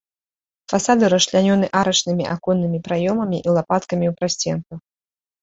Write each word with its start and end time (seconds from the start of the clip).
Фасады 0.71 1.03
расчлянёны 1.13 1.67
арачнымі 1.81 2.25
аконнымі 2.35 2.79
праёмамі 2.89 3.37
і 3.47 3.55
лапаткамі 3.59 4.05
ў 4.11 4.13
прасценках. 4.23 4.79